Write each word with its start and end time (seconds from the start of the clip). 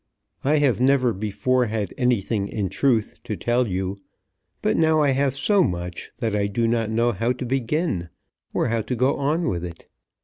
I 0.43 0.57
have 0.57 0.81
never 0.81 1.13
before 1.13 1.67
had 1.67 1.93
anything 1.95 2.47
in 2.47 2.69
truth 2.69 3.19
to 3.23 3.35
tell 3.37 3.67
you; 3.67 3.97
but 4.63 4.75
now 4.75 5.03
I 5.03 5.11
have 5.11 5.35
so 5.35 5.63
much 5.63 6.09
that 6.21 6.35
I 6.35 6.47
do 6.47 6.67
not 6.67 6.89
know 6.89 7.11
how 7.11 7.33
to 7.33 7.45
begin 7.45 8.09
or 8.51 8.69
how 8.69 8.81
to 8.81 8.95
go 8.95 9.15
on 9.17 9.47
with 9.47 9.63
it. 9.63 9.85